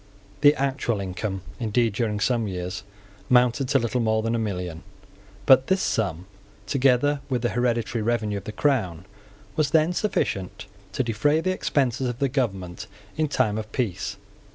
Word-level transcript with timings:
The 0.41 0.55
actual 0.55 0.99
income, 0.99 1.43
indeed, 1.59 1.93
during 1.93 2.19
some 2.19 2.47
years, 2.47 2.81
amounted 3.29 3.67
to 3.67 3.77
little 3.77 4.01
more 4.01 4.23
than 4.23 4.33
a 4.33 4.39
million: 4.39 4.81
but 5.45 5.67
this 5.67 5.79
sum, 5.83 6.25
together 6.65 7.19
with 7.29 7.43
the 7.43 7.49
hereditary 7.49 8.01
revenue 8.01 8.37
of 8.39 8.45
the 8.45 8.51
crown, 8.51 9.05
was 9.55 9.69
then 9.69 9.93
sufficient 9.93 10.65
to 10.93 11.03
defray 11.03 11.39
the 11.39 11.51
expenses 11.51 12.07
of 12.09 12.17
the 12.17 12.29
government 12.29 12.87
in 13.15 13.27
time 13.27 13.59
of 13.59 13.71
peace. 13.71 14.17